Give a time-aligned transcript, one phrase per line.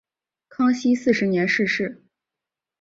[0.49, 2.03] 康熙四十年逝世。